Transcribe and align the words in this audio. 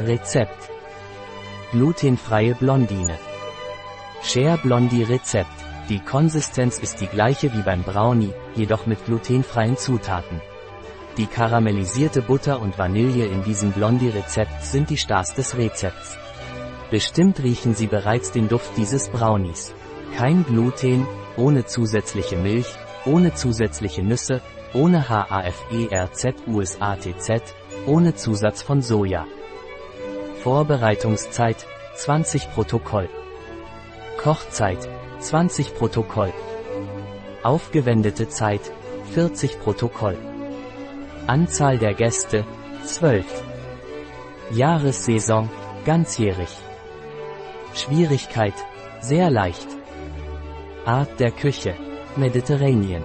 Rezept. 0.00 0.70
Glutenfreie 1.72 2.54
Blondine. 2.54 3.18
Share 4.22 4.56
Blondie 4.58 5.02
Rezept. 5.02 5.50
Die 5.88 5.98
Konsistenz 5.98 6.78
ist 6.78 7.00
die 7.00 7.08
gleiche 7.08 7.52
wie 7.52 7.62
beim 7.62 7.82
Brownie, 7.82 8.32
jedoch 8.54 8.86
mit 8.86 9.04
glutenfreien 9.06 9.76
Zutaten. 9.76 10.40
Die 11.16 11.26
karamellisierte 11.26 12.22
Butter 12.22 12.60
und 12.60 12.78
Vanille 12.78 13.26
in 13.26 13.42
diesem 13.42 13.72
Blondie-Rezept 13.72 14.62
sind 14.62 14.88
die 14.88 14.98
Stars 14.98 15.34
des 15.34 15.58
Rezepts. 15.58 16.16
Bestimmt 16.92 17.42
riechen 17.42 17.74
Sie 17.74 17.88
bereits 17.88 18.30
den 18.30 18.46
Duft 18.46 18.76
dieses 18.76 19.08
Brownies. 19.08 19.74
Kein 20.16 20.44
Gluten, 20.44 21.08
ohne 21.36 21.66
zusätzliche 21.66 22.36
Milch, 22.36 22.68
ohne 23.04 23.34
zusätzliche 23.34 24.04
Nüsse, 24.04 24.42
ohne 24.74 25.08
HAFERZ-USATZ, 25.08 27.42
ohne 27.86 28.14
Zusatz 28.14 28.62
von 28.62 28.80
Soja. 28.80 29.26
Vorbereitungszeit 30.42 31.66
20 31.96 32.52
Protokoll. 32.54 33.08
Kochzeit 34.18 34.88
20 35.18 35.74
Protokoll. 35.74 36.32
Aufgewendete 37.42 38.28
Zeit 38.28 38.60
40 39.14 39.58
Protokoll. 39.60 40.16
Anzahl 41.26 41.78
der 41.78 41.92
Gäste 41.94 42.44
12. 42.84 43.24
Jahressaison 44.52 45.50
ganzjährig. 45.84 46.56
Schwierigkeit 47.74 48.54
sehr 49.00 49.30
leicht. 49.30 49.68
Art 50.84 51.18
der 51.18 51.32
Küche 51.32 51.74
Mediterranean. 52.14 53.04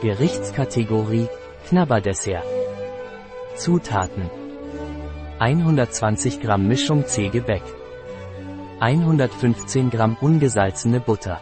Gerichtskategorie 0.00 1.28
Knabberdessert. 1.68 2.44
Zutaten 3.56 4.30
120 5.38 6.40
Gramm 6.40 6.68
Mischung 6.68 7.06
C-Gebäck 7.06 7.62
115 8.78 9.90
Gramm 9.90 10.16
ungesalzene 10.20 11.00
Butter 11.00 11.40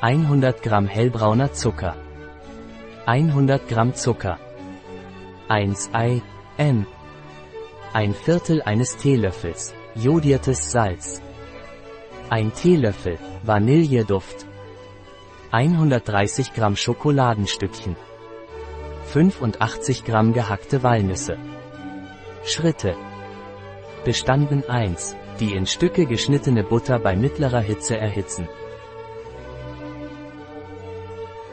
100 0.00 0.62
Gramm 0.62 0.86
hellbrauner 0.86 1.52
Zucker 1.52 1.96
100 3.04 3.68
Gramm 3.68 3.94
Zucker 3.94 4.38
1 5.48 5.90
Ei, 5.92 6.22
M. 6.56 6.86
Ein 7.92 8.14
Viertel 8.14 8.62
eines 8.62 8.96
Teelöffels, 8.98 9.74
jodiertes 9.94 10.70
Salz. 10.70 11.22
Ein 12.28 12.52
Teelöffel, 12.52 13.18
Vanilleduft. 13.44 14.44
130 15.52 16.52
Gramm 16.52 16.76
Schokoladenstückchen. 16.76 17.96
85 19.06 20.04
Gramm 20.04 20.34
gehackte 20.34 20.82
Walnüsse. 20.82 21.38
Schritte. 22.48 22.96
Bestanden 24.06 24.66
1. 24.66 25.14
Die 25.38 25.52
in 25.52 25.66
Stücke 25.66 26.06
geschnittene 26.06 26.64
Butter 26.64 26.98
bei 26.98 27.14
mittlerer 27.14 27.60
Hitze 27.60 27.98
erhitzen. 27.98 28.48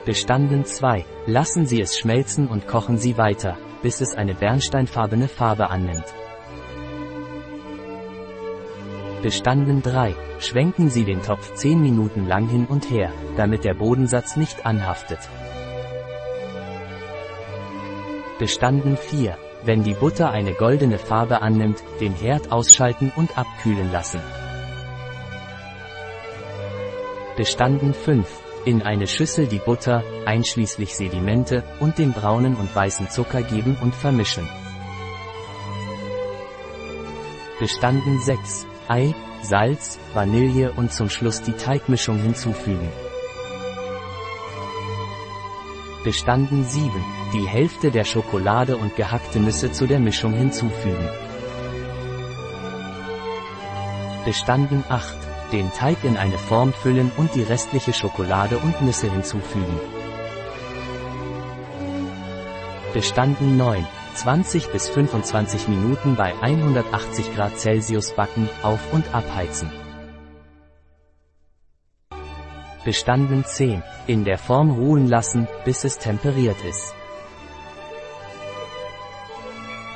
Bestanden 0.06 0.64
2. 0.64 1.04
Lassen 1.28 1.66
Sie 1.66 1.82
es 1.82 1.98
schmelzen 1.98 2.48
und 2.48 2.66
kochen 2.66 2.98
Sie 2.98 3.18
weiter, 3.18 3.58
bis 3.82 4.00
es 4.00 4.16
eine 4.16 4.36
bernsteinfarbene 4.36 5.28
Farbe 5.28 5.70
annimmt. 5.70 6.06
Bestanden 9.22 9.82
3. 9.82 10.16
Schwenken 10.40 10.90
Sie 10.90 11.04
den 11.04 11.22
Topf 11.22 11.56
10 11.56 11.82
Minuten 11.82 12.26
lang 12.26 12.48
hin 12.48 12.68
und 12.68 12.90
her, 12.90 13.12
damit 13.36 13.66
der 13.66 13.74
Bodensatz 13.74 14.38
nicht 14.38 14.66
anhaftet. 14.66 15.20
Bestanden 18.40 18.96
4. 18.96 19.38
Wenn 19.66 19.84
die 19.84 19.96
Butter 19.96 20.30
eine 20.30 20.54
goldene 20.54 21.00
Farbe 21.00 21.42
annimmt, 21.42 21.84
den 22.00 22.14
Herd 22.14 22.52
ausschalten 22.52 23.12
und 23.16 23.36
abkühlen 23.36 23.92
lassen. 23.92 24.22
Bestanden 27.36 27.96
5. 27.96 28.28
In 28.66 28.84
eine 28.84 29.08
Schüssel 29.08 29.48
die 29.48 29.58
Butter, 29.58 30.04
einschließlich 30.26 30.96
Sedimente, 30.96 31.64
und 31.80 31.98
den 31.98 32.14
braunen 32.14 32.56
und 32.56 32.76
weißen 32.76 33.10
Zucker 33.10 33.42
geben 33.42 33.76
und 33.82 33.96
vermischen. 33.96 34.48
Bestanden 37.60 38.20
6. 38.20 38.68
Ei, 38.88 39.16
Salz, 39.42 39.98
Vanille 40.14 40.74
und 40.74 40.94
zum 40.94 41.10
Schluss 41.10 41.42
die 41.42 41.54
Teigmischung 41.54 42.20
hinzufügen. 42.20 42.90
Bestanden 46.06 46.64
7. 46.64 46.92
Die 47.34 47.48
Hälfte 47.48 47.90
der 47.90 48.04
Schokolade 48.04 48.78
und 48.78 48.96
gehackte 48.96 49.40
Nüsse 49.40 49.72
zu 49.72 49.88
der 49.88 50.00
Mischung 50.00 50.34
hinzufügen. 50.34 51.10
Bestanden 54.24 54.84
8 54.88 55.16
den 55.52 55.72
Teig 55.74 56.04
in 56.04 56.18
eine 56.18 56.38
Form 56.38 56.74
füllen 56.74 57.12
und 57.18 57.34
die 57.34 57.42
restliche 57.42 57.92
Schokolade 57.92 58.58
und 58.58 58.82
Nüsse 58.84 59.12
hinzufügen. 59.12 59.80
Bestanden 62.94 63.58
9. 63.58 63.86
20 64.14 64.72
bis 64.72 64.88
25 64.90 65.68
Minuten 65.68 66.16
bei 66.16 66.34
180 66.40 67.34
Grad 67.36 67.60
Celsius 67.60 68.12
backen, 68.12 68.48
auf- 68.62 68.94
und 68.94 69.12
abheizen. 69.14 69.72
Bestanden 72.86 73.44
10. 73.44 73.84
In 74.06 74.24
der 74.26 74.38
Form 74.38 74.70
ruhen 74.70 75.08
lassen, 75.08 75.48
bis 75.66 75.84
es 75.84 75.98
temperiert 75.98 76.64
ist. 76.64 76.94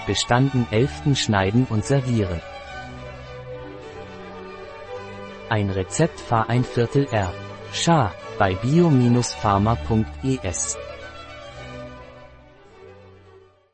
Bestanden 0.08 0.66
11. 0.72 1.16
Schneiden 1.16 1.68
und 1.70 1.86
servieren. 1.86 2.42
Ein 5.50 5.70
Rezept 5.70 6.20
Fahr 6.20 6.50
ein 6.50 6.64
Viertel 6.64 7.06
R. 7.12 7.32
Schar, 7.72 8.16
bei 8.40 8.56
bio-pharma.es 8.56 10.76